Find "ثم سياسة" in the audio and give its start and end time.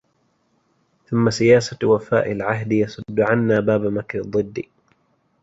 1.09-1.77